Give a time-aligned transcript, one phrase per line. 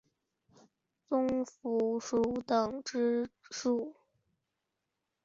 [1.07, 3.97] 棕蝠属等之数种哺乳动物。